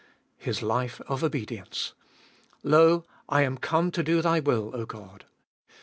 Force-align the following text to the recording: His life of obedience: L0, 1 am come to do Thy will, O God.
His 0.39 0.63
life 0.63 0.99
of 1.01 1.23
obedience: 1.23 1.93
L0, 2.65 3.03
1 3.27 3.43
am 3.43 3.57
come 3.59 3.91
to 3.91 4.01
do 4.01 4.23
Thy 4.23 4.39
will, 4.39 4.75
O 4.75 4.83
God. 4.83 5.25